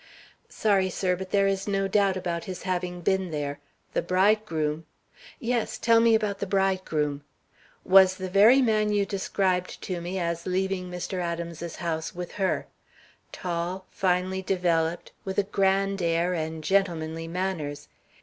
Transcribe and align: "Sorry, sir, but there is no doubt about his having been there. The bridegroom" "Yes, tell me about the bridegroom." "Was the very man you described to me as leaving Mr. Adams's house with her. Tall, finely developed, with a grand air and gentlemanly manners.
"Sorry, 0.49 0.89
sir, 0.89 1.15
but 1.15 1.29
there 1.29 1.45
is 1.45 1.67
no 1.67 1.87
doubt 1.87 2.17
about 2.17 2.45
his 2.45 2.63
having 2.63 3.01
been 3.01 3.29
there. 3.29 3.59
The 3.93 4.01
bridegroom" 4.01 4.87
"Yes, 5.39 5.77
tell 5.77 5.99
me 5.99 6.15
about 6.15 6.39
the 6.39 6.47
bridegroom." 6.47 7.23
"Was 7.85 8.15
the 8.15 8.27
very 8.27 8.63
man 8.63 8.91
you 8.91 9.05
described 9.05 9.79
to 9.83 10.01
me 10.01 10.17
as 10.17 10.47
leaving 10.47 10.89
Mr. 10.89 11.19
Adams's 11.21 11.75
house 11.75 12.15
with 12.15 12.31
her. 12.31 12.65
Tall, 13.31 13.85
finely 13.91 14.41
developed, 14.41 15.11
with 15.23 15.37
a 15.37 15.43
grand 15.43 16.01
air 16.01 16.33
and 16.33 16.63
gentlemanly 16.63 17.27
manners. 17.27 17.87